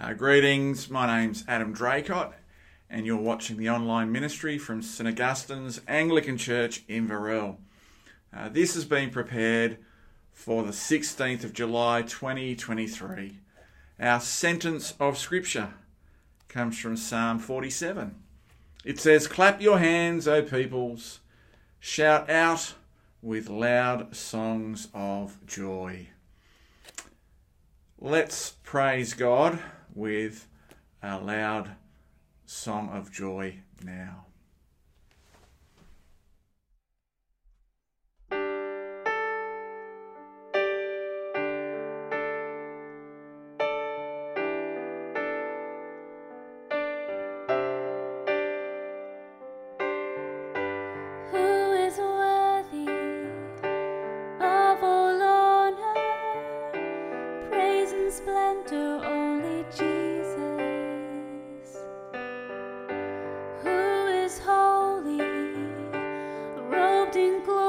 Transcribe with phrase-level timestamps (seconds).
[0.00, 2.32] Uh, greetings, my name's Adam Draycott,
[2.88, 7.58] and you're watching the online ministry from St Augustine's Anglican Church in Verrell.
[8.34, 9.76] Uh, this has been prepared
[10.32, 13.40] for the 16th of July 2023.
[14.00, 15.74] Our sentence of Scripture
[16.48, 18.14] comes from Psalm 47.
[18.86, 21.20] It says, Clap your hands, O peoples,
[21.78, 22.72] shout out
[23.20, 26.06] with loud songs of joy.
[27.98, 29.58] Let's praise God
[29.94, 30.46] with
[31.02, 31.70] a loud
[32.46, 34.29] song of joy now.
[67.10, 67.59] Robed in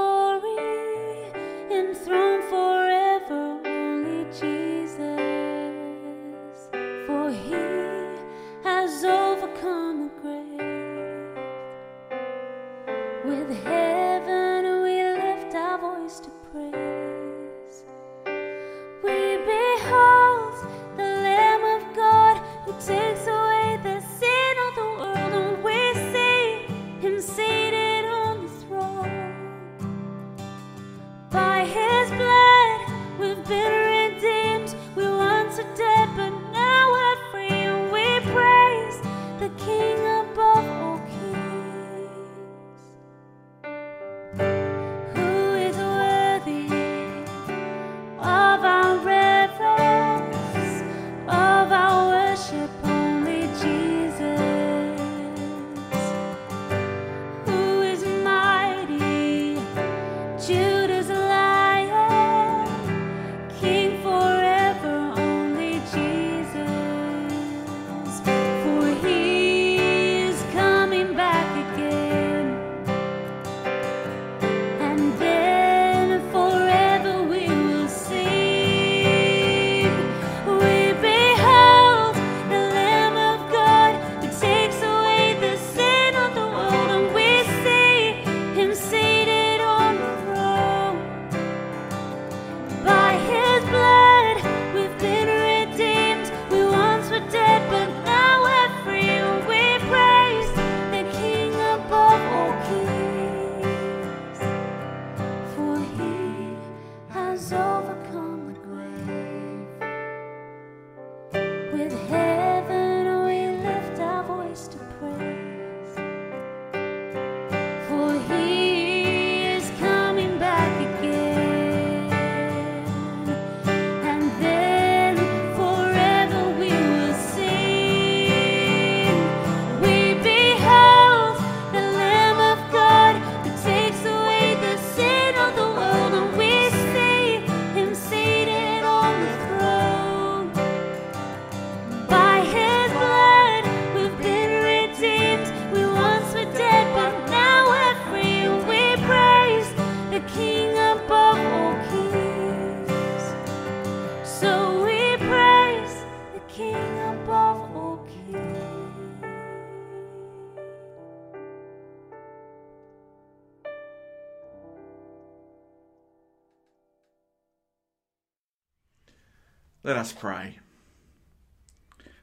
[169.92, 170.58] Let us pray.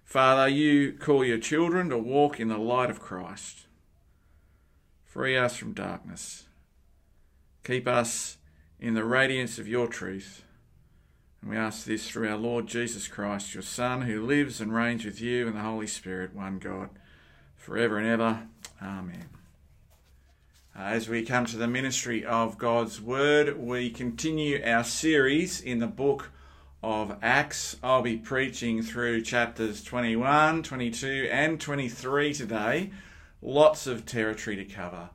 [0.02, 3.66] Father, you call your children to walk in the light of Christ.
[5.04, 6.46] Free us from darkness.
[7.64, 8.38] Keep us
[8.81, 10.44] in the radiance of your truth.
[11.43, 15.04] And we ask this through our Lord Jesus Christ, your Son, who lives and reigns
[15.04, 16.88] with you and the Holy Spirit, one God,
[17.54, 18.48] forever and ever.
[18.81, 19.28] Amen.
[20.75, 25.81] Uh, As we come to the ministry of God's Word, we continue our series in
[25.81, 26.31] the book
[26.82, 27.76] of Acts.
[27.82, 32.90] I'll be preaching through chapters 21, 22, and 23 today.
[33.42, 35.10] Lots of territory to cover.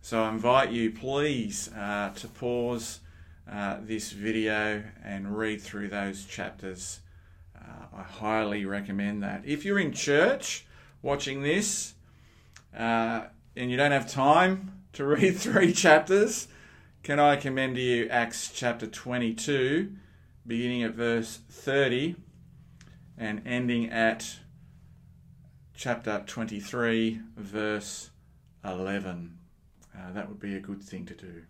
[0.00, 3.00] So I invite you, please, uh, to pause
[3.50, 7.00] uh, this video and read through those chapters.
[7.56, 9.42] Uh, I highly recommend that.
[9.44, 10.64] If you're in church
[11.02, 11.94] watching this
[12.76, 13.24] uh,
[13.56, 16.48] and you don't have time to read three chapters,
[17.02, 19.92] can I commend to you Acts chapter 22,
[20.46, 22.16] beginning at verse 30,
[23.18, 24.36] and ending at
[25.74, 28.10] chapter 23, verse
[28.64, 29.38] 11.
[29.94, 31.42] Uh, that would be a good thing to do.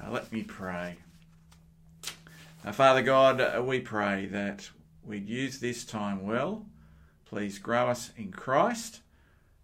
[0.00, 0.96] Uh, let me pray.
[2.64, 4.70] Uh, Father God, uh, we pray that
[5.04, 6.66] we'd use this time well.
[7.24, 9.00] Please grow us in Christ.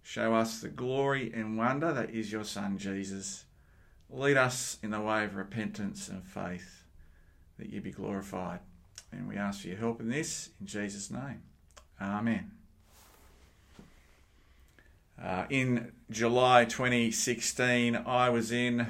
[0.03, 3.45] Show us the glory and wonder that is your Son, Jesus.
[4.09, 6.80] Lead us in the way of repentance and faith,
[7.61, 8.61] that you be glorified.
[9.13, 11.43] And we ask for your help in this, in Jesus' name.
[12.01, 12.53] Amen.
[15.23, 18.87] Uh, in July 2016, I was in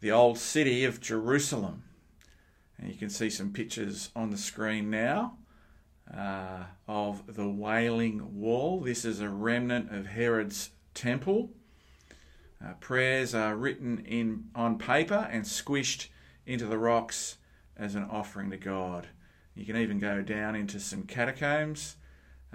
[0.00, 1.82] the old city of Jerusalem.
[2.78, 5.38] And you can see some pictures on the screen now
[6.14, 8.80] uh, of the Wailing Wall.
[8.80, 11.50] This is a remnant of Herod's temple.
[12.64, 16.06] Uh, prayers are written in on paper and squished
[16.46, 17.38] into the rocks
[17.78, 19.08] as an offering to God.
[19.54, 21.96] You can even go down into some catacombs.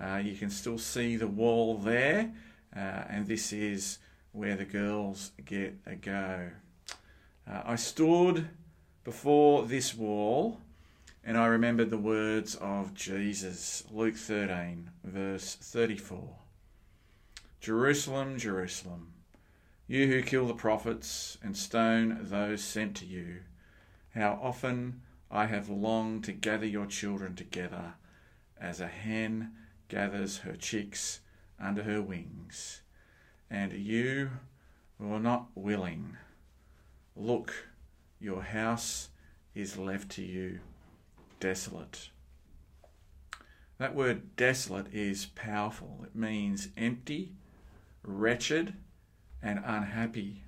[0.02, 2.34] Uh, you can still see the wall there,
[2.76, 2.80] uh,
[3.10, 4.00] and this is
[4.32, 6.50] where the girls get a go.
[7.50, 8.48] Uh, I stood
[9.04, 10.60] before this wall
[11.24, 16.36] and I remembered the words of Jesus, Luke 13, verse 34.
[17.60, 19.14] Jerusalem, Jerusalem,
[19.88, 23.42] you who kill the prophets and stone those sent to you,
[24.16, 25.02] how often
[25.34, 27.94] I have longed to gather your children together
[28.60, 29.54] as a hen
[29.88, 31.22] gathers her chicks
[31.58, 32.82] under her wings,
[33.50, 34.32] and you
[35.00, 36.18] were not willing.
[37.16, 37.54] Look,
[38.20, 39.10] your house
[39.56, 40.60] is left to you
[41.40, 42.10] desolate.
[43.78, 46.02] That word desolate is powerful.
[46.04, 47.32] It means empty,
[48.04, 48.74] wretched,
[49.42, 50.44] and unhappy.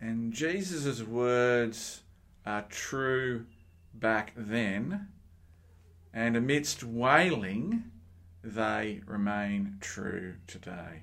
[0.00, 2.02] And Jesus' words
[2.46, 3.44] are true
[4.00, 5.08] back then,
[6.12, 7.84] and amidst wailing,
[8.42, 11.02] they remain true today.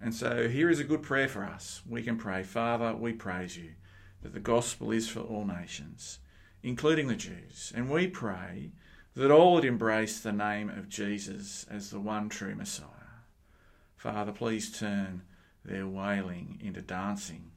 [0.00, 1.80] And so here is a good prayer for us.
[1.88, 3.70] We can pray, Father, we praise you
[4.22, 6.18] that the gospel is for all nations,
[6.62, 7.72] including the Jews.
[7.74, 8.72] And we pray
[9.14, 12.88] that all would embrace the name of Jesus as the one true Messiah.
[13.96, 15.22] Father, please turn
[15.64, 17.52] their wailing into dancing,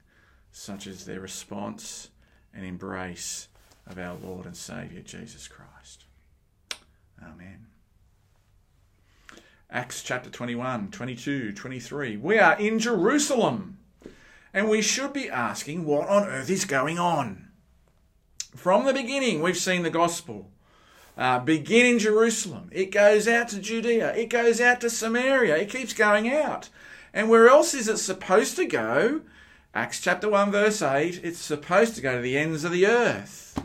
[0.52, 2.10] such as their response
[2.54, 3.48] and embrace
[3.86, 6.06] of our Lord and Saviour Jesus Christ.
[7.22, 7.68] Amen.
[9.70, 12.18] Acts chapter 21, 22, 23.
[12.18, 13.78] We are in Jerusalem
[14.54, 17.48] and we should be asking what on earth is going on.
[18.56, 20.50] From the beginning, we've seen the gospel
[21.18, 22.70] uh, begin in Jerusalem.
[22.72, 24.16] It goes out to Judea.
[24.16, 25.58] It goes out to Samaria.
[25.58, 26.70] It keeps going out.
[27.14, 29.22] And where else is it supposed to go?
[29.74, 31.22] Acts chapter 1, verse 8.
[31.24, 33.62] It's supposed to go to the ends of the earth.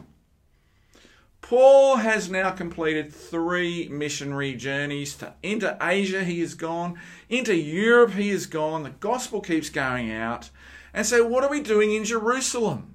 [1.52, 5.14] Paul has now completed three missionary journeys.
[5.16, 6.98] To, into Asia, he has gone.
[7.28, 8.84] Into Europe, he has gone.
[8.84, 10.48] The gospel keeps going out.
[10.94, 12.94] And so, what are we doing in Jerusalem?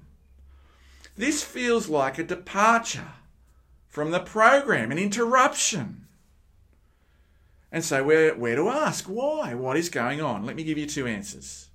[1.16, 3.12] This feels like a departure
[3.86, 6.06] from the program, an interruption.
[7.70, 9.04] And so, we're, where to ask?
[9.04, 9.54] Why?
[9.54, 10.44] What is going on?
[10.44, 11.67] Let me give you two answers.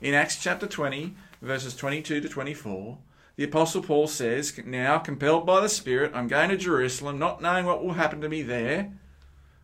[0.00, 2.98] In Acts chapter 20, verses 22 to 24,
[3.34, 7.66] the Apostle Paul says, Now, compelled by the Spirit, I'm going to Jerusalem, not knowing
[7.66, 8.92] what will happen to me there.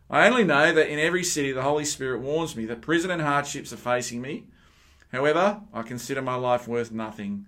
[0.09, 3.21] I only know that in every city the Holy Spirit warns me that prison and
[3.21, 4.43] hardships are facing me.
[5.13, 7.45] However, I consider my life worth nothing.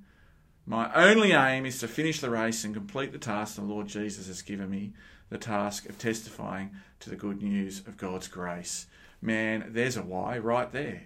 [0.66, 4.28] My only aim is to finish the race and complete the task the Lord Jesus
[4.28, 4.94] has given me
[5.30, 6.72] the task of testifying
[7.02, 8.88] to the good news of God's grace.
[9.22, 11.04] Man, there's a why right there.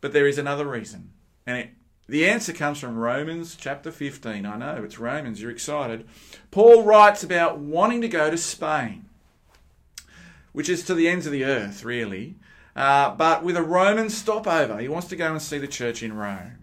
[0.00, 1.12] But there is another reason,
[1.46, 1.70] and it
[2.10, 4.44] the answer comes from Romans chapter 15.
[4.44, 6.08] I know, it's Romans, you're excited.
[6.50, 9.04] Paul writes about wanting to go to Spain,
[10.50, 12.34] which is to the ends of the earth, really,
[12.74, 14.78] uh, but with a Roman stopover.
[14.78, 16.58] He wants to go and see the church in Rome.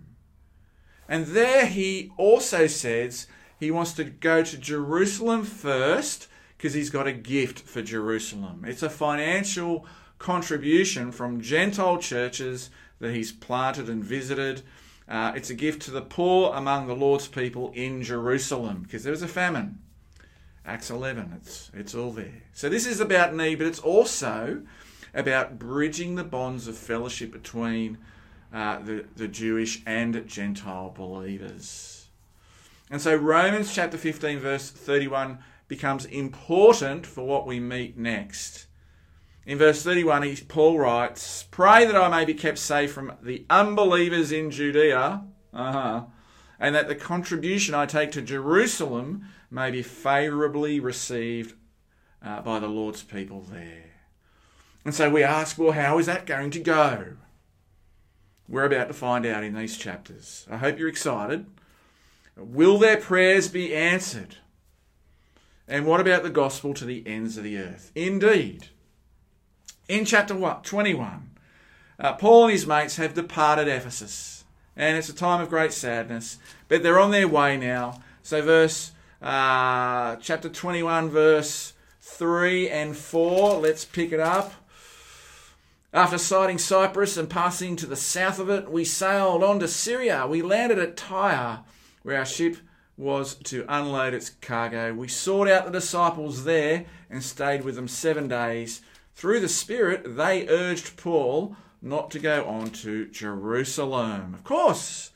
[1.07, 3.27] And there he also says
[3.57, 6.27] he wants to go to Jerusalem first
[6.57, 8.65] because he's got a gift for Jerusalem.
[8.67, 9.85] It's a financial
[10.19, 14.61] contribution from Gentile churches that he's planted and visited.
[15.07, 19.11] Uh, it's a gift to the poor among the Lord's people in Jerusalem because there
[19.11, 19.79] was a famine.
[20.65, 22.43] Acts 11, it's, it's all there.
[22.53, 24.63] So this is about need, but it's also
[25.13, 27.97] about bridging the bonds of fellowship between
[28.53, 32.07] uh, the, the Jewish and Gentile believers.
[32.89, 38.66] And so Romans chapter 15, verse 31 becomes important for what we meet next.
[39.47, 43.45] In verse 31, he, Paul writes, Pray that I may be kept safe from the
[43.49, 45.23] unbelievers in Judea
[45.53, 46.03] uh-huh,
[46.59, 51.55] and that the contribution I take to Jerusalem may be favourably received
[52.21, 53.85] uh, by the Lord's people there.
[54.83, 57.13] And so we ask, well, how is that going to go?
[58.49, 60.45] We're about to find out in these chapters.
[60.51, 61.45] I hope you're excited.
[62.35, 64.35] Will their prayers be answered?
[65.69, 67.93] And what about the gospel to the ends of the earth?
[67.95, 68.67] Indeed.
[69.87, 71.29] In chapter 21,
[71.97, 74.43] uh, Paul and his mates have departed Ephesus,
[74.75, 78.01] and it's a time of great sadness, but they're on their way now.
[78.21, 78.91] So, verse
[79.21, 84.51] uh, chapter 21, verse 3 and 4, let's pick it up.
[85.93, 90.27] After sighting Cyprus and passing to the south of it, we sailed on to Syria.
[90.27, 91.61] We landed at Tyre,
[92.03, 92.57] where our ship
[92.97, 94.93] was to unload its cargo.
[94.93, 98.81] We sought out the disciples there and stayed with them seven days.
[99.17, 104.35] Through the Spirit, they urged Paul not to go on to Jerusalem.
[104.35, 105.09] Of course,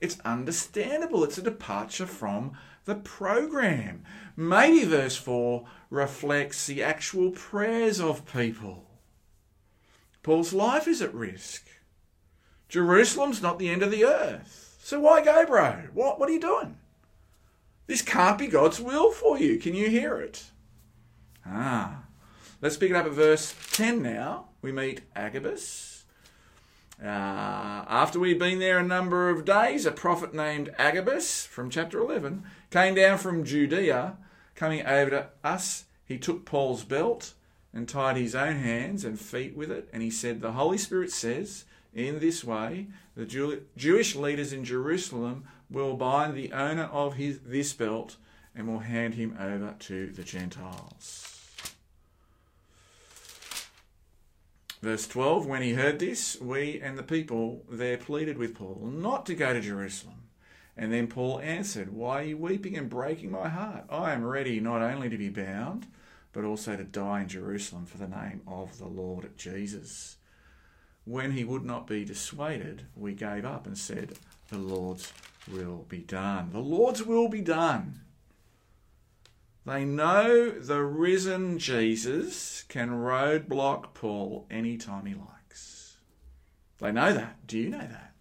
[0.00, 1.22] it's understandable.
[1.22, 4.02] It's a departure from the program.
[4.36, 8.84] Maybe verse 4 reflects the actual prayers of people.
[10.24, 11.68] Paul's life is at risk.
[12.68, 14.76] Jerusalem's not the end of the earth.
[14.82, 15.84] So why go, bro?
[15.94, 16.78] What, what are you doing?
[17.86, 19.56] This can't be God's will for you.
[19.60, 20.50] Can you hear it?
[21.46, 22.05] Ah.
[22.66, 24.46] Let's pick it up at verse 10 now.
[24.60, 26.02] We meet Agabus.
[27.00, 32.00] Uh, after we'd been there a number of days, a prophet named Agabus from chapter
[32.00, 32.42] 11
[32.72, 34.16] came down from Judea,
[34.56, 35.84] coming over to us.
[36.04, 37.34] He took Paul's belt
[37.72, 39.88] and tied his own hands and feet with it.
[39.92, 44.64] And he said, The Holy Spirit says, in this way, the Jew- Jewish leaders in
[44.64, 48.16] Jerusalem will bind the owner of his, this belt
[48.56, 51.35] and will hand him over to the Gentiles.
[54.82, 59.26] Verse 12 When he heard this, we and the people there pleaded with Paul not
[59.26, 60.22] to go to Jerusalem.
[60.76, 63.84] And then Paul answered, Why are you weeping and breaking my heart?
[63.88, 65.86] I am ready not only to be bound,
[66.32, 70.16] but also to die in Jerusalem for the name of the Lord Jesus.
[71.06, 74.18] When he would not be dissuaded, we gave up and said,
[74.48, 75.12] The Lord's
[75.50, 76.50] will be done.
[76.52, 78.00] The Lord's will be done.
[79.66, 85.96] They know the risen Jesus can roadblock Paul anytime he likes.
[86.78, 87.44] They know that.
[87.48, 88.12] Do you know that?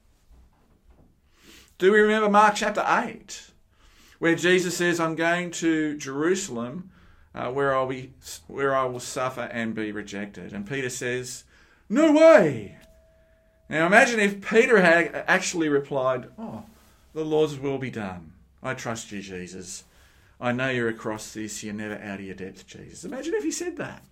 [1.78, 3.52] Do we remember Mark chapter 8,
[4.18, 6.90] where Jesus says, I'm going to Jerusalem
[7.36, 8.14] uh, where, I'll be,
[8.48, 10.52] where I will suffer and be rejected?
[10.52, 11.44] And Peter says,
[11.90, 12.78] No way!
[13.70, 16.64] Now imagine if Peter had actually replied, Oh,
[17.14, 18.34] the Lord's will be done.
[18.64, 19.84] I trust you, Jesus.
[20.40, 23.06] I know you're across this, you're never out of your depth, Jesus.
[23.06, 24.04] Imagine if he said that.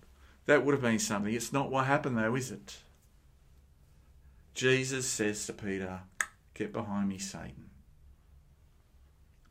[0.46, 1.32] That would have been something.
[1.32, 2.76] It's not what happened, though, is it?
[4.54, 6.00] Jesus says to Peter,
[6.54, 7.70] Get behind me, Satan.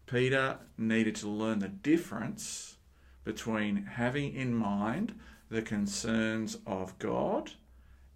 [0.05, 2.77] Peter needed to learn the difference
[3.23, 7.51] between having in mind the concerns of God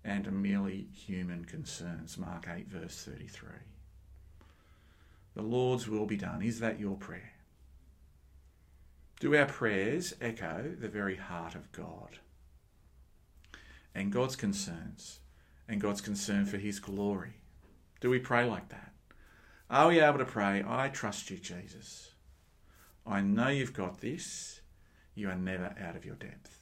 [0.03, 2.17] and merely human concerns.
[2.17, 3.49] Mark 8, verse 33.
[5.35, 6.41] The Lord's will be done.
[6.41, 7.33] Is that your prayer?
[9.19, 12.19] Do our prayers echo the very heart of God
[13.95, 15.19] and God's concerns
[15.67, 17.41] and God's concern for His glory?
[18.00, 18.93] Do we pray like that?
[19.69, 22.12] Are we able to pray, I trust you, Jesus?
[23.07, 24.62] I know you've got this.
[25.15, 26.62] You are never out of your depth.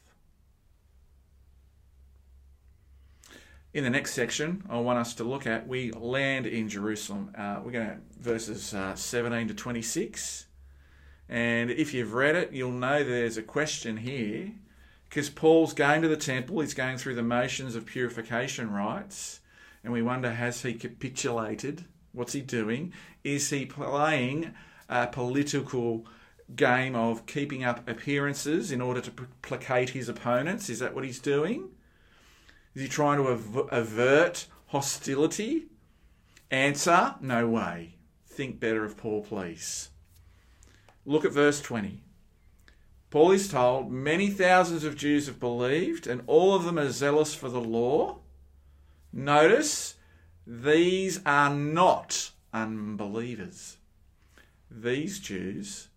[3.73, 7.33] In the next section, I want us to look at we land in Jerusalem.
[7.37, 10.45] Uh, we're going to verses uh, 17 to 26.
[11.27, 14.51] And if you've read it, you'll know there's a question here
[15.09, 19.39] because Paul's going to the temple, he's going through the motions of purification rites,
[19.83, 21.85] and we wonder has he capitulated?
[22.11, 22.93] What's he doing?
[23.23, 24.53] Is he playing
[24.89, 26.05] a political
[26.55, 30.69] game of keeping up appearances in order to placate his opponents?
[30.69, 31.69] Is that what he's doing?
[32.73, 33.29] Is he trying to
[33.71, 35.67] avert hostility?
[36.51, 37.95] Answer no way.
[38.27, 39.89] Think better of Paul, please.
[41.05, 42.01] Look at verse 20.
[43.11, 47.33] Paul is told many thousands of Jews have believed, and all of them are zealous
[47.33, 48.17] for the law.
[49.13, 49.95] Notice,
[50.45, 53.77] these are not unbelievers.
[54.69, 55.87] These Jews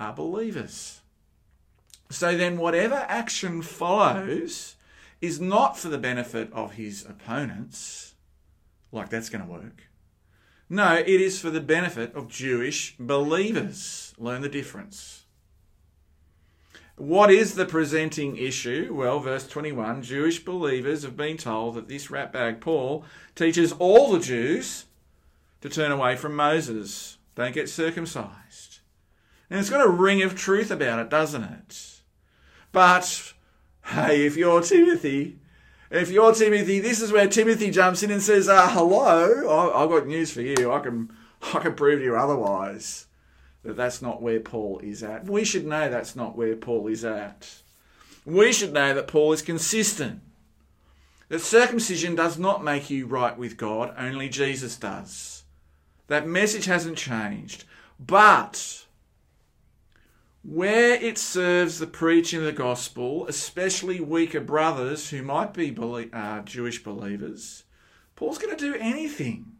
[0.00, 1.00] are believers.
[2.10, 4.76] So then, whatever action follows
[5.20, 8.14] is not for the benefit of his opponents,
[8.90, 9.87] like that's going to work.
[10.70, 14.14] No, it is for the benefit of Jewish believers.
[14.18, 15.24] Learn the difference.
[16.96, 18.92] What is the presenting issue?
[18.92, 24.18] Well, verse 21 Jewish believers have been told that this ratbag Paul teaches all the
[24.18, 24.86] Jews
[25.60, 27.18] to turn away from Moses.
[27.34, 28.80] don't get circumcised.
[29.48, 32.00] And it's got a ring of truth about it, doesn't it?
[32.72, 33.32] But
[33.86, 35.38] hey, if you're Timothy,
[35.90, 39.88] if you're Timothy, this is where Timothy jumps in and says, uh, hello, I, I've
[39.88, 40.72] got news for you.
[40.72, 41.10] I can,
[41.54, 43.06] I can prove to you otherwise
[43.62, 45.26] that that's not where Paul is at.
[45.26, 47.62] We should know that's not where Paul is at.
[48.24, 50.20] We should know that Paul is consistent.
[51.28, 55.44] That circumcision does not make you right with God, only Jesus does.
[56.06, 57.64] That message hasn't changed.
[58.00, 58.86] But
[60.48, 65.76] where it serves the preaching of the gospel, especially weaker brothers who might be
[66.10, 67.64] uh, Jewish believers,
[68.16, 69.52] Paul's going to do anything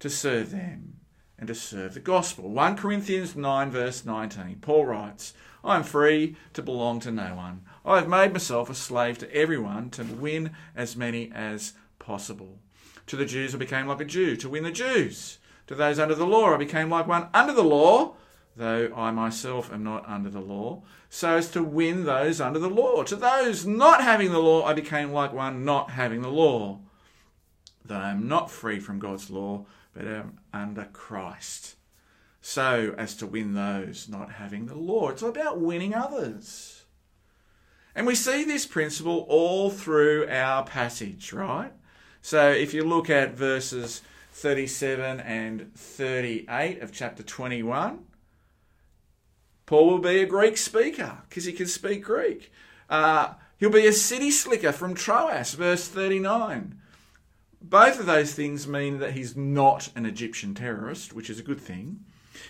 [0.00, 1.00] to serve them
[1.38, 2.50] and to serve the gospel.
[2.50, 5.32] 1 Corinthians 9, verse 19, Paul writes,
[5.64, 7.62] I am free to belong to no one.
[7.82, 12.58] I have made myself a slave to everyone to win as many as possible.
[13.06, 15.38] To the Jews, I became like a Jew to win the Jews.
[15.66, 18.16] To those under the law, I became like one under the law,
[18.58, 22.68] though I myself am not under the law, so as to win those under the
[22.68, 23.04] law.
[23.04, 26.80] To those not having the law, I became like one not having the law,
[27.84, 31.76] though I am not free from God's law, but am under Christ,
[32.40, 35.08] so as to win those not having the law.
[35.08, 36.84] It's about winning others.
[37.94, 41.72] And we see this principle all through our passage, right?
[42.22, 48.04] So if you look at verses 37 and 38 of chapter 21,
[49.68, 52.50] Paul will be a Greek speaker because he can speak Greek.
[52.88, 56.80] Uh, he'll be a city slicker from Tarsus, verse 39.
[57.60, 61.60] Both of those things mean that he's not an Egyptian terrorist, which is a good
[61.60, 62.00] thing.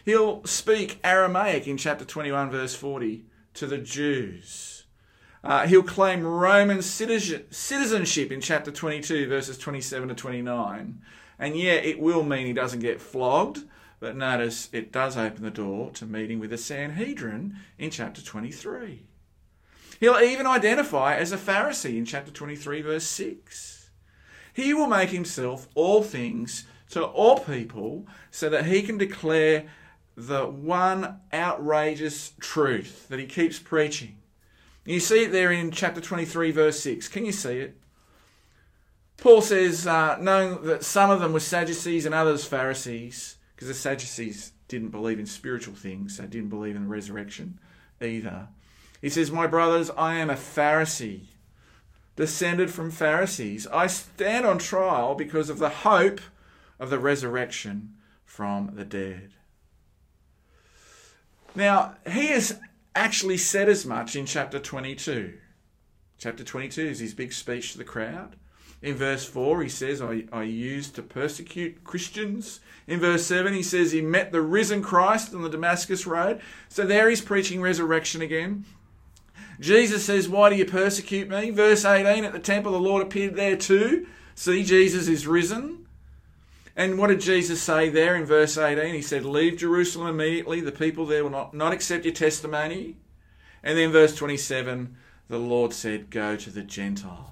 [0.04, 4.84] He'll speak Aramaic in chapter 21, verse 40, to the Jews.
[5.42, 11.02] Uh, he'll claim Roman citizenship in chapter 22, verses 27 to 29.
[11.40, 13.64] And yeah, it will mean he doesn't get flogged,
[14.00, 19.03] but notice it does open the door to meeting with the Sanhedrin in chapter 23.
[20.01, 23.90] He'll even identify as a Pharisee in chapter 23, verse 6.
[24.53, 29.66] He will make himself all things to all people so that he can declare
[30.16, 34.16] the one outrageous truth that he keeps preaching.
[34.85, 37.09] You see it there in chapter 23, verse 6.
[37.09, 37.77] Can you see it?
[39.16, 43.75] Paul says, uh, knowing that some of them were Sadducees and others Pharisees, because the
[43.75, 47.59] Sadducees didn't believe in spiritual things, they didn't believe in the resurrection
[48.01, 48.47] either.
[49.03, 51.23] He says, My brothers, I am a Pharisee
[52.14, 53.66] descended from Pharisees.
[53.66, 56.21] I stand on trial because of the hope
[56.79, 57.94] of the resurrection
[58.25, 59.33] from the dead.
[61.57, 62.61] Now, he has
[62.94, 65.37] actually said as much in chapter 22.
[66.16, 68.37] Chapter 22 is his big speech to the crowd.
[68.81, 72.61] In verse 4, he says, I, I used to persecute Christians.
[72.87, 76.41] In verse 7, he says he met the risen Christ on the Damascus Road.
[76.69, 78.64] So there he's preaching resurrection again.
[79.59, 81.51] Jesus says, Why do you persecute me?
[81.51, 84.07] Verse 18, at the temple, the Lord appeared there too.
[84.37, 85.87] See, Jesus is risen.
[86.77, 88.95] And what did Jesus say there in verse 18?
[88.95, 90.61] He said, Leave Jerusalem immediately.
[90.61, 92.95] The people there will not, not accept your testimony.
[93.64, 94.95] And then verse 27,
[95.29, 97.31] the Lord said, Go to the Gentiles.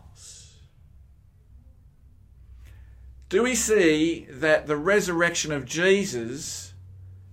[3.29, 6.75] Do we see that the resurrection of Jesus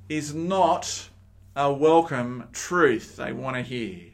[0.09, 1.09] is not
[1.55, 4.11] a welcome truth they want to hear?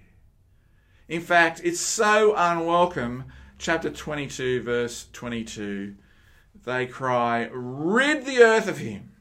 [1.08, 3.26] In fact, it's so unwelcome.
[3.58, 5.96] Chapter 22, verse 22
[6.66, 9.12] they cry, Rid the earth of him.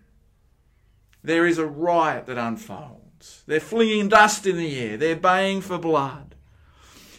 [1.22, 3.44] There is a riot that unfolds.
[3.46, 6.27] They're flinging dust in the air, they're baying for blood.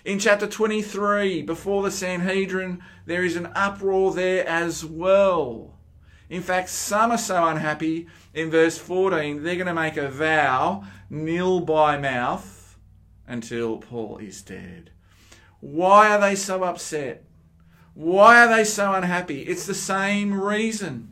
[0.05, 5.73] In chapter 23, before the Sanhedrin, there is an uproar there as well.
[6.29, 10.83] In fact, some are so unhappy, in verse 14, they're going to make a vow,
[11.09, 12.77] nil by mouth,
[13.27, 14.91] until Paul is dead.
[15.59, 17.23] Why are they so upset?
[17.93, 19.41] Why are they so unhappy?
[19.41, 21.11] It's the same reason.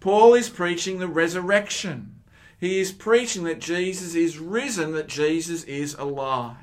[0.00, 2.16] Paul is preaching the resurrection.
[2.58, 6.56] He is preaching that Jesus is risen, that Jesus is alive.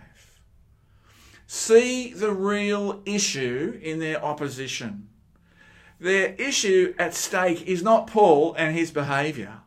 [1.48, 5.08] See the real issue in their opposition.
[6.00, 9.62] Their issue at stake is not Paul and his behaviour.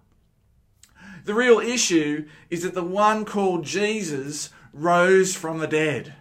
[1.24, 6.14] The real issue is that the one called Jesus rose from the dead.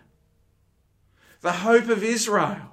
[1.41, 2.72] The hope of Israel,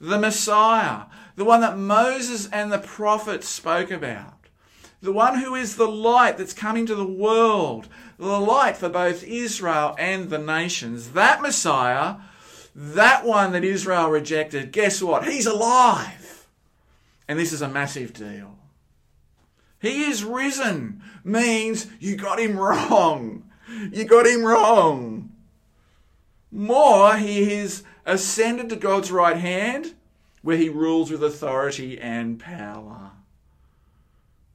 [0.00, 1.06] the Messiah,
[1.36, 4.41] the one that Moses and the prophets spoke about,
[5.02, 7.88] the one who is the light that's coming to the world,
[8.18, 11.10] the light for both Israel and the nations.
[11.10, 12.16] That Messiah,
[12.74, 15.26] that one that Israel rejected, guess what?
[15.26, 16.46] He's alive.
[17.26, 18.56] And this is a massive deal.
[19.80, 23.50] He is risen means you got him wrong.
[23.90, 25.32] You got him wrong.
[26.52, 29.94] More, he is ascended to God's right hand
[30.42, 33.12] where he rules with authority and power.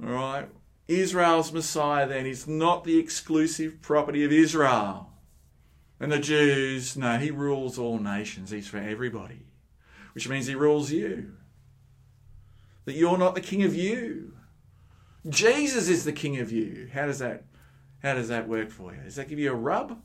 [0.01, 0.49] All right?
[0.87, 5.09] Israel's Messiah then is not the exclusive property of Israel.
[5.99, 8.51] And the Jews, no, he rules all nations.
[8.51, 9.47] He's for everybody,
[10.13, 11.33] which means he rules you.
[12.85, 14.33] That you're not the king of you.
[15.27, 16.89] Jesus is the king of you.
[16.93, 17.43] How does that
[18.03, 19.01] how does that work for you?
[19.01, 19.99] Does that give you a rub?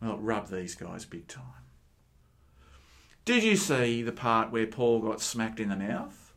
[0.00, 1.44] Well, rub these guys big time.
[3.24, 6.32] Did you see the part where Paul got smacked in the mouth?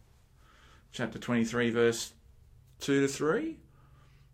[0.92, 2.14] Chapter 23, verse
[2.80, 3.58] 2 to 3.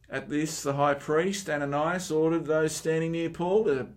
[0.09, 3.87] At this, the high priest, Ananias, ordered those standing near Paul to,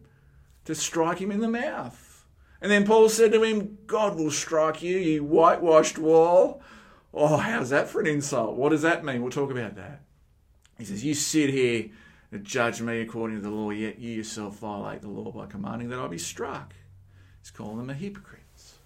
[0.64, 2.24] to strike him in the mouth.
[2.60, 6.62] And then Paul said to him, God will strike you, you whitewashed wall.
[7.12, 8.56] Oh, how's that for an insult?
[8.56, 9.22] What does that mean?
[9.22, 10.00] We'll talk about that.
[10.78, 11.90] He says, You sit here
[12.32, 15.88] and judge me according to the law, yet you yourself violate the law by commanding
[15.90, 16.74] that I be struck.
[17.40, 18.78] He's calling them a hypocrites.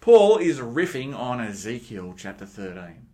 [0.00, 3.06] Paul is riffing on Ezekiel chapter 13.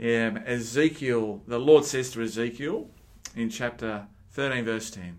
[0.00, 2.88] Um, Ezekiel, the Lord says to Ezekiel
[3.36, 5.18] in chapter 13, verse 10,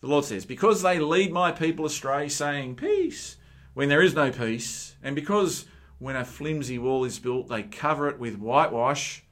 [0.00, 3.36] the Lord says, Because they lead my people astray, saying, Peace,
[3.72, 5.66] when there is no peace, and because
[5.98, 9.22] when a flimsy wall is built, they cover it with whitewash,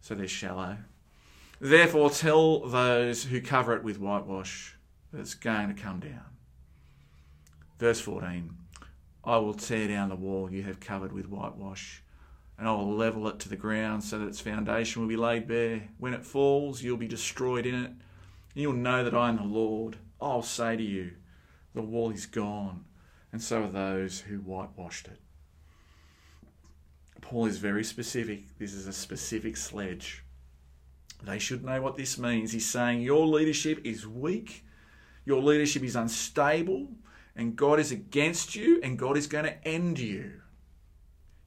[0.00, 0.78] so they're shallow.
[1.60, 4.76] Therefore, tell those who cover it with whitewash
[5.12, 6.24] that it's going to come down.
[7.78, 8.54] Verse 14
[9.24, 12.02] I will tear down the wall you have covered with whitewash,
[12.58, 15.46] and I will level it to the ground so that its foundation will be laid
[15.46, 15.88] bare.
[15.98, 17.96] When it falls, you'll be destroyed in it, and
[18.54, 19.96] you'll know that I am the Lord.
[20.20, 21.12] I'll say to you,
[21.74, 22.84] The wall is gone,
[23.30, 25.20] and so are those who whitewashed it.
[27.20, 28.58] Paul is very specific.
[28.58, 30.24] This is a specific sledge.
[31.22, 32.52] They should know what this means.
[32.52, 34.64] He's saying your leadership is weak,
[35.24, 36.88] your leadership is unstable,
[37.36, 40.40] and God is against you, and God is going to end you.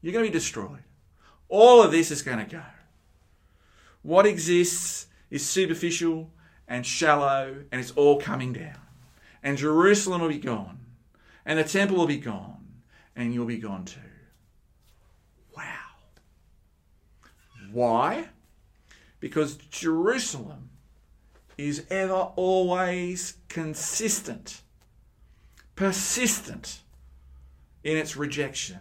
[0.02, 0.84] You're going to be destroyed.
[1.52, 2.64] All of this is going to go.
[4.04, 6.32] What exists is superficial
[6.66, 8.80] and shallow, and it's all coming down.
[9.44, 10.80] And Jerusalem will be gone,
[11.46, 12.68] and the temple will be gone,
[13.18, 14.00] and you'll be gone too.
[15.56, 15.64] Wow.
[17.74, 18.30] Why?
[19.20, 20.70] Because Jerusalem
[21.58, 24.62] is ever always consistent,
[25.76, 26.80] persistent
[27.84, 28.80] in its rejection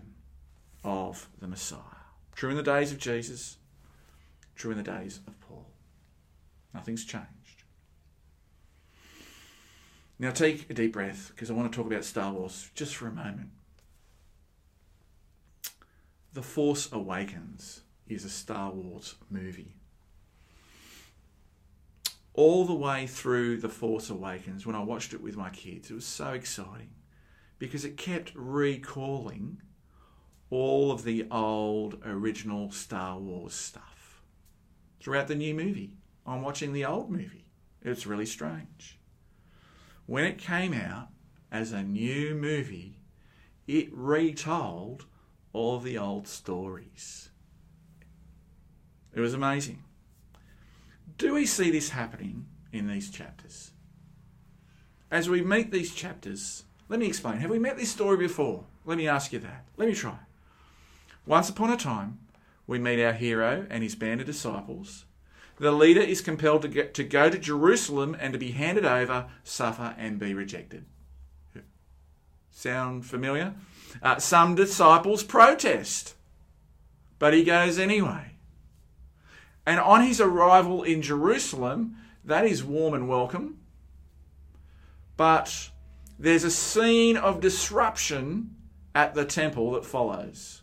[0.85, 2.00] of the Messiah.
[2.40, 3.59] True in the days of Jesus,
[4.57, 5.66] true in the days of Paul.
[6.72, 7.64] Nothing's changed.
[10.18, 13.09] Now take a deep breath because I want to talk about Star Wars just for
[13.09, 13.50] a moment.
[16.33, 19.76] The Force Awakens is a Star Wars movie.
[22.33, 25.94] All the way through The Force Awakens, when I watched it with my kids, it
[25.94, 26.94] was so exciting
[27.59, 29.61] because it kept recalling
[30.51, 34.23] all of the old original Star Wars stuff
[35.01, 35.93] throughout the new movie.
[36.27, 37.47] I'm watching the old movie.
[37.83, 38.99] It's really strange.
[40.07, 41.09] When it came out
[41.51, 43.01] as a new movie,
[43.67, 45.07] it retold
[45.53, 47.31] all the old stories.
[49.15, 49.85] It was amazing.
[51.17, 53.73] Do we see this happening in these chapters?
[55.11, 57.39] As we meet these chapters, let me explain.
[57.39, 58.65] Have we met this story before?
[58.85, 59.67] Let me ask you that.
[59.77, 60.19] Let me try.
[61.26, 62.18] Once upon a time,
[62.66, 65.04] we meet our hero and his band of disciples.
[65.59, 69.26] The leader is compelled to, get, to go to Jerusalem and to be handed over,
[69.44, 70.87] suffer, and be rejected.
[72.50, 73.54] Sound familiar?
[74.02, 76.14] Uh, some disciples protest,
[77.18, 78.37] but he goes anyway.
[79.66, 83.59] And on his arrival in Jerusalem, that is warm and welcome.
[85.16, 85.70] But
[86.18, 88.56] there's a scene of disruption
[88.94, 90.60] at the temple that follows.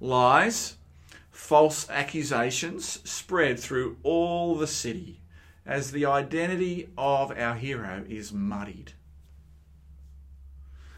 [0.00, 0.76] Lies,
[1.30, 5.20] false accusations spread through all the city
[5.64, 8.92] as the identity of our hero is muddied.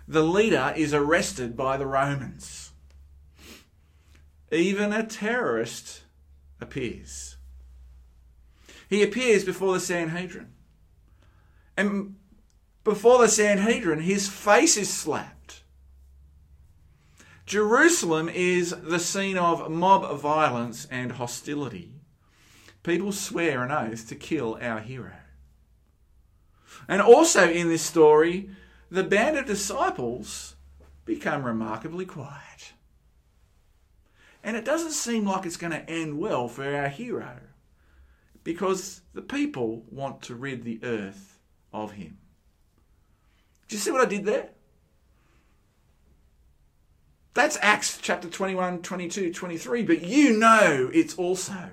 [0.06, 2.72] The leader is arrested by the Romans.
[4.50, 6.02] Even a terrorist
[6.60, 7.36] appears.
[8.88, 10.52] He appears before the Sanhedrin.
[11.76, 12.16] And
[12.84, 15.37] before the Sanhedrin, his face is slapped.
[17.48, 21.94] Jerusalem is the scene of mob violence and hostility.
[22.82, 25.14] People swear an oath to kill our hero.
[26.86, 28.50] And also in this story,
[28.90, 30.56] the band of disciples
[31.06, 32.74] become remarkably quiet.
[34.44, 37.40] And it doesn't seem like it's going to end well for our hero
[38.44, 41.40] because the people want to rid the earth
[41.72, 42.18] of him.
[43.68, 44.50] Do you see what I did there?
[47.34, 51.70] That's Acts chapter 21, 22, 23, but you know it's also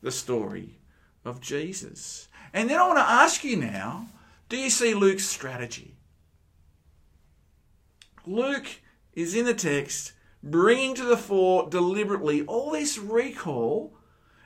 [0.00, 0.78] the story
[1.24, 2.28] of Jesus.
[2.52, 4.08] And then I want to ask you now
[4.48, 5.96] do you see Luke's strategy?
[8.26, 8.66] Luke
[9.14, 13.96] is in the text bringing to the fore deliberately all this recall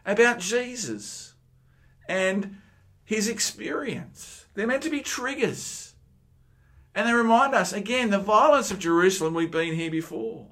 [0.05, 1.35] about Jesus
[2.09, 2.59] and
[3.05, 4.47] his experience.
[4.55, 5.86] They're meant to be triggers.
[6.97, 10.47] And they remind us again the violence of Jerusalem, we've been here before.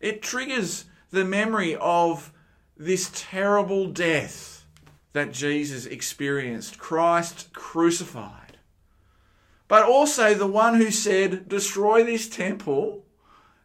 [0.00, 2.32] It triggers the memory of
[2.76, 4.64] this terrible death
[5.12, 8.56] that Jesus experienced, Christ crucified.
[9.68, 13.04] But also the one who said, Destroy this temple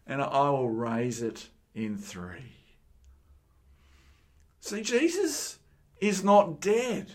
[0.06, 2.56] and I will raise it in three.
[4.60, 5.60] See, Jesus
[6.02, 7.14] is not dead.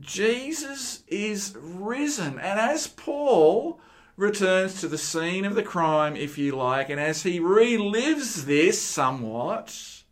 [0.00, 2.38] Jesus is risen.
[2.38, 3.80] And as Paul
[4.16, 8.80] returns to the scene of the crime, if you like, and as he relives this
[8.80, 10.02] somewhat,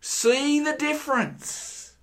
[0.00, 1.96] see the difference.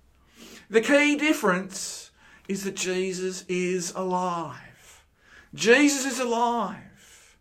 [0.70, 2.10] The key difference
[2.46, 5.04] is that Jesus is alive.
[5.54, 7.36] Jesus is alive.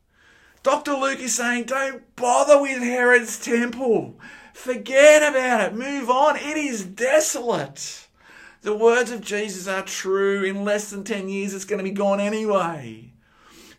[0.64, 0.94] Dr.
[0.94, 4.20] Luke is saying, don't bother with Herod's temple.
[4.54, 5.76] Forget about it.
[5.76, 6.36] Move on.
[6.36, 8.07] It is desolate.
[8.62, 10.44] The words of Jesus are true.
[10.44, 13.14] In less than 10 years, it's going to be gone anyway.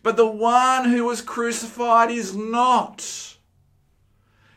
[0.01, 3.37] But the one who was crucified is not.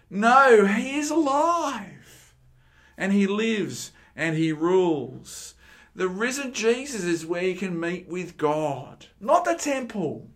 [0.08, 2.34] No, he is alive.
[2.96, 5.54] And he lives and he rules.
[5.94, 10.28] The risen Jesus is where you can meet with God, not the temple.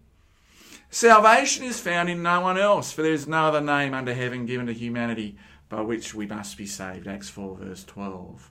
[0.91, 4.47] Salvation is found in no one else, for there is no other name under heaven
[4.47, 5.37] given to humanity
[5.69, 7.07] by which we must be saved.
[7.07, 8.51] Acts 4, verse 12.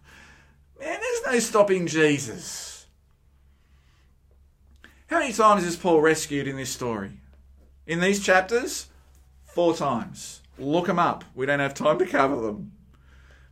[0.79, 2.85] Man, there's no stopping Jesus.
[5.07, 7.11] How many times is Paul rescued in this story?
[7.85, 8.87] In these chapters?
[9.43, 10.41] Four times.
[10.57, 11.23] Look them up.
[11.35, 12.71] We don't have time to cover them.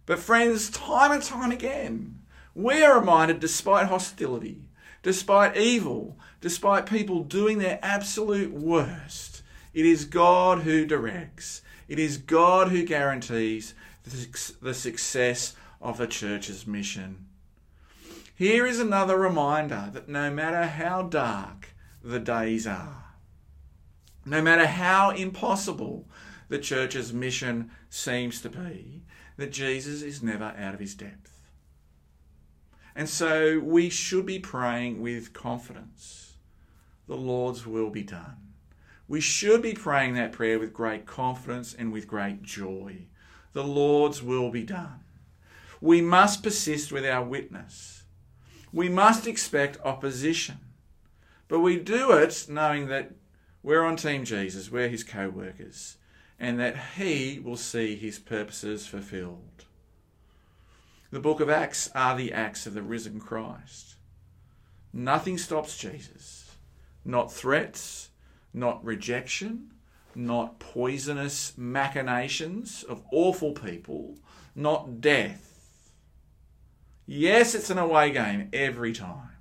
[0.05, 2.19] But, friends, time and time again,
[2.55, 4.69] we are reminded despite hostility,
[5.01, 11.61] despite evil, despite people doing their absolute worst, it is God who directs.
[11.87, 17.25] It is God who guarantees the success of the church's mission.
[18.33, 23.03] Here is another reminder that no matter how dark the days are,
[24.25, 26.07] no matter how impossible
[26.47, 29.03] the church's mission seems to be,
[29.37, 31.49] that Jesus is never out of his depth.
[32.95, 36.37] And so we should be praying with confidence.
[37.07, 38.37] The Lord's will be done.
[39.07, 43.07] We should be praying that prayer with great confidence and with great joy.
[43.51, 45.02] The Lord's will be done.
[45.83, 48.03] We must persist with our witness.
[48.71, 50.59] We must expect opposition.
[51.49, 53.11] But we do it knowing that
[53.61, 55.97] we're on Team Jesus, we're his co workers,
[56.39, 59.65] and that he will see his purposes fulfilled.
[61.11, 63.95] The book of Acts are the acts of the risen Christ.
[64.93, 66.55] Nothing stops Jesus.
[67.03, 68.07] Not threats,
[68.53, 69.71] not rejection,
[70.15, 74.15] not poisonous machinations of awful people,
[74.55, 75.49] not death.
[77.05, 79.31] Yes, it's an away game every time,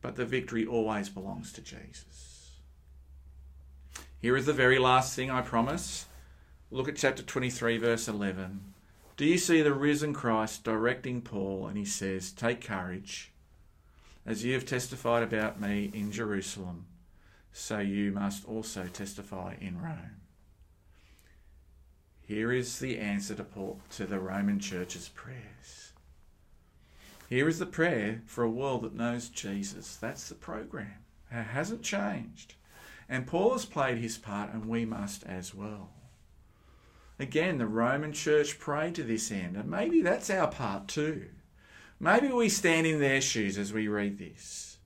[0.00, 2.50] but the victory always belongs to Jesus.
[4.18, 6.06] Here is the very last thing I promise.
[6.70, 8.74] Look at chapter 23, verse 11.
[9.16, 11.68] Do you see the risen Christ directing Paul?
[11.68, 13.30] And he says, Take courage.
[14.26, 16.86] As you have testified about me in Jerusalem,
[17.52, 20.20] so you must also testify in Rome.
[22.20, 25.92] Here is the answer to, Paul, to the Roman Church's prayers.
[27.28, 29.96] Here is the prayer for a world that knows Jesus.
[29.96, 31.04] That's the program.
[31.30, 32.54] It hasn't changed.
[33.08, 35.90] And Paul has played his part, and we must as well.
[37.18, 41.26] Again, the Roman church prayed to this end, and maybe that's our part too.
[41.98, 44.78] Maybe we stand in their shoes as we read this.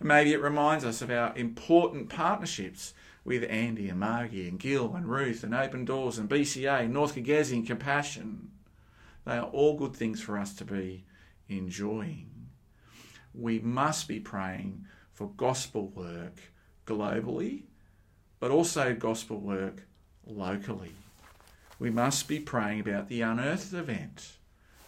[0.00, 5.08] maybe it reminds us of our important partnerships with Andy and Margie and Gil and
[5.08, 8.50] Ruth and Open Doors and BCA, North Kigezi and Compassion.
[9.24, 11.04] They are all good things for us to be
[11.48, 12.30] enjoying.
[13.34, 16.40] We must be praying for gospel work
[16.86, 17.64] globally,
[18.40, 19.86] but also gospel work
[20.26, 20.92] locally
[21.78, 24.32] we must be praying about the unearthed event,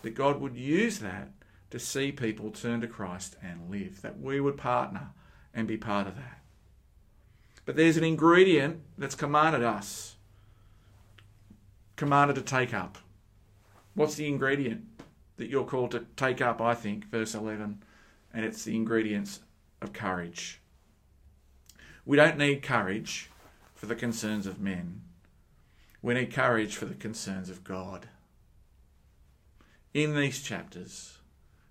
[0.03, 1.31] that God would use that
[1.71, 5.11] to see people turn to Christ and live, that we would partner
[5.55, 6.41] and be part of that.
[7.65, 10.17] But there's an ingredient that's commanded us
[11.95, 12.97] commanded to take up?
[13.93, 14.90] What's the ingredient
[15.41, 16.61] that you're called to take up?
[16.61, 17.83] I think, verse 11,
[18.33, 19.41] and it's the ingredients
[19.81, 20.61] of courage.
[22.05, 23.31] We don't need courage
[23.75, 25.01] for the concerns of men,
[26.03, 28.09] we need courage for the concerns of God.
[29.93, 31.19] In these chapters,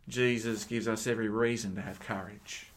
[0.07, 2.67] Jesus gives us every reason to have courage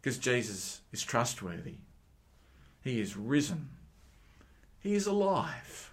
[0.00, 1.74] because Jesus is trustworthy.
[2.82, 3.70] He is risen.
[4.78, 5.92] He is alive.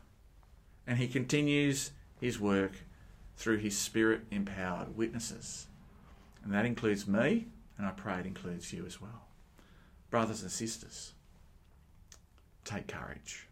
[0.85, 2.73] And he continues his work
[3.37, 5.67] through his spirit empowered witnesses.
[6.43, 9.27] And that includes me, and I pray it includes you as well.
[10.09, 11.13] Brothers and sisters,
[12.63, 13.47] take courage.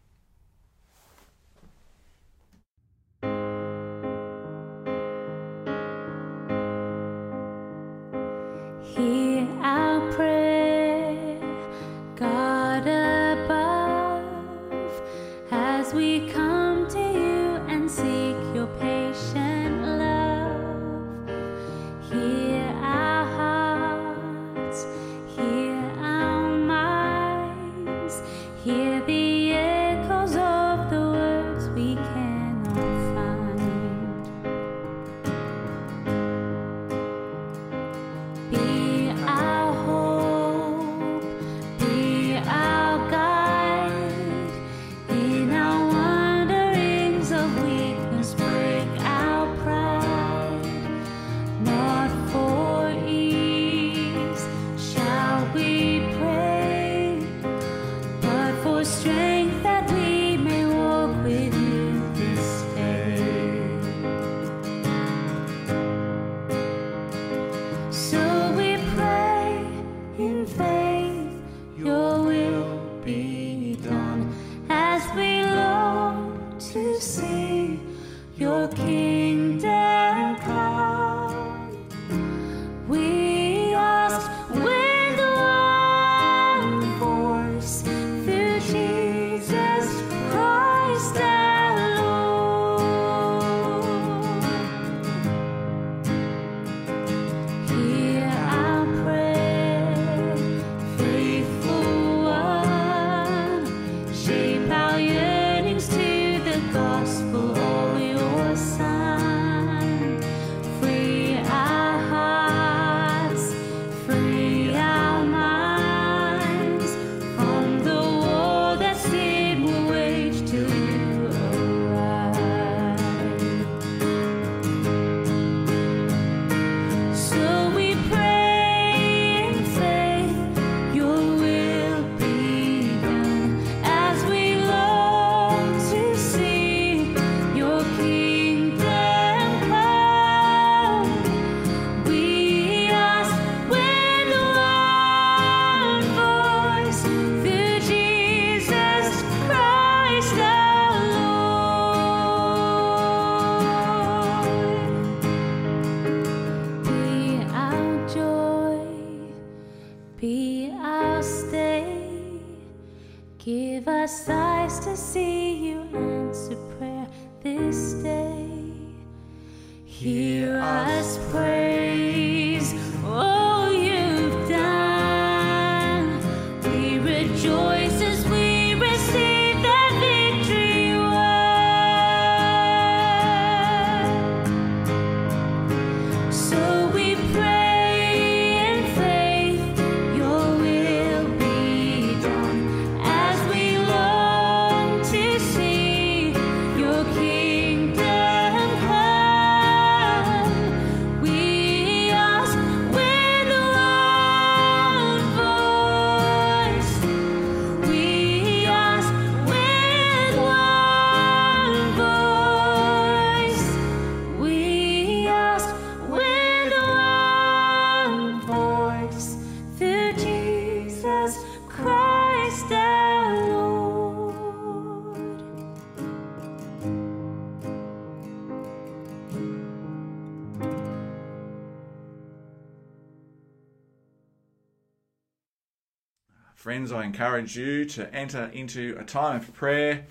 [236.72, 240.06] Friends, I encourage you to enter into a time of prayer.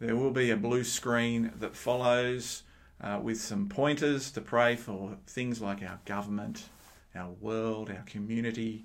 [0.00, 2.62] There will be a blue screen that follows
[3.00, 6.68] uh, with some pointers to pray for things like our government,
[7.14, 8.84] our world, our community,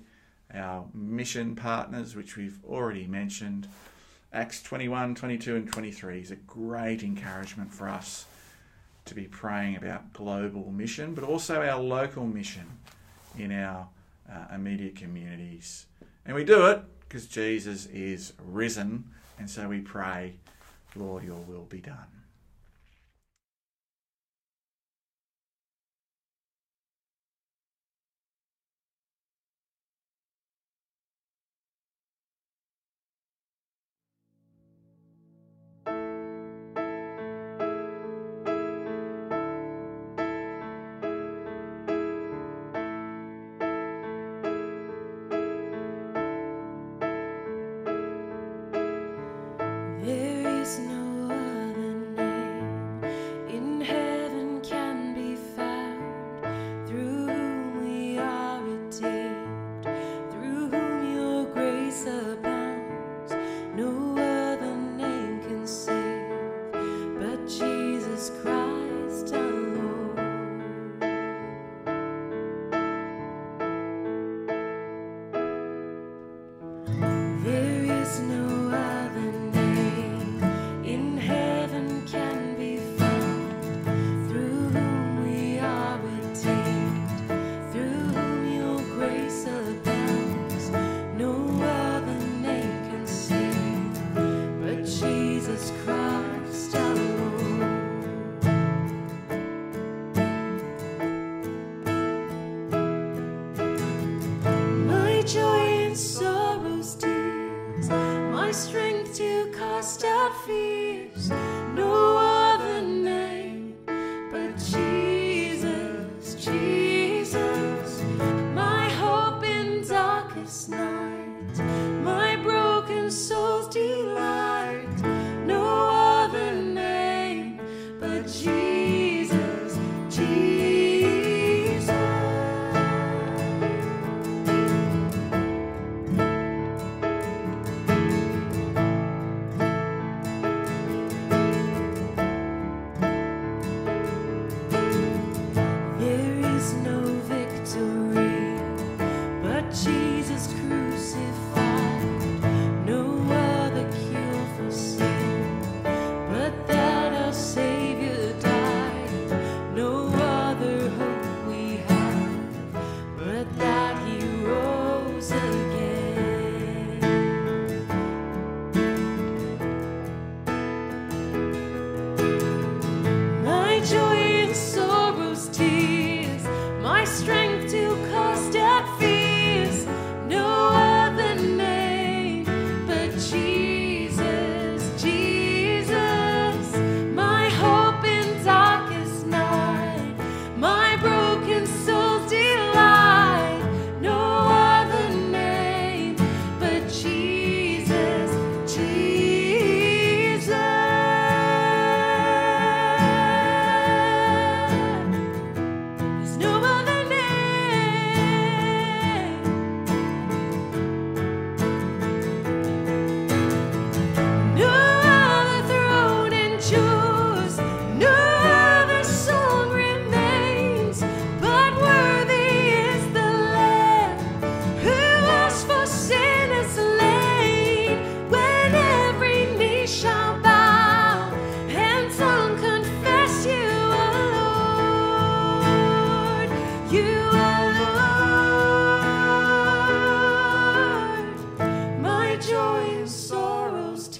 [0.54, 3.68] our mission partners, which we've already mentioned.
[4.32, 8.24] Acts 21, 22, and 23 is a great encouragement for us
[9.04, 12.64] to be praying about global mission, but also our local mission
[13.38, 13.88] in our
[14.32, 15.84] uh, immediate communities.
[16.24, 19.04] And we do it because Jesus is risen.
[19.40, 20.34] And so we pray,
[20.94, 22.19] Lord, your will be done.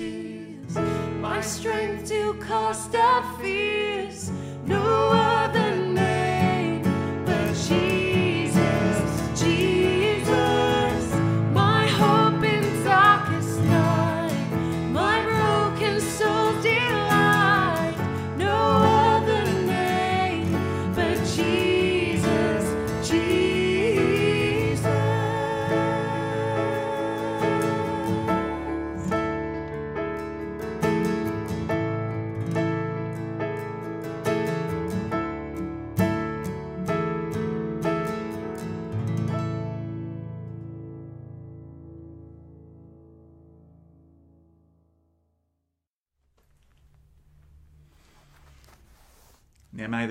[0.00, 0.76] tears,
[1.20, 3.79] my strength to cast out fear.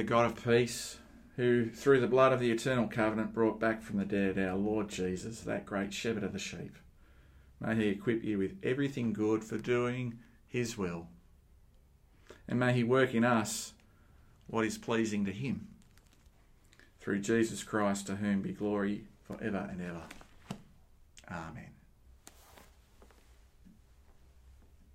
[0.09, 0.97] God of peace,
[1.35, 4.89] who through the blood of the eternal covenant brought back from the dead our Lord
[4.89, 6.79] Jesus, that great shepherd of the sheep,
[7.59, 11.09] may he equip you with everything good for doing his will.
[12.47, 13.73] And may he work in us
[14.47, 15.67] what is pleasing to him.
[16.99, 20.01] Through Jesus Christ, to whom be glory for ever and ever.
[21.29, 21.78] Amen.